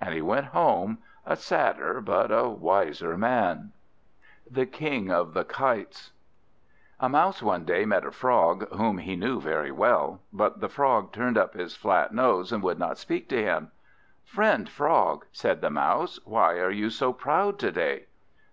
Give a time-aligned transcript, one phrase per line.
[0.00, 3.70] And he went home, a sadder but a wiser man.
[4.50, 6.10] The King of the Kites
[6.98, 11.12] A MOUSE one day met a Frog, whom he knew very well; but the Frog
[11.12, 13.70] turned up his flat nose, and would not speak to him.
[14.24, 18.06] "Friend Frog," said the Mouse, "why are you so proud to day?"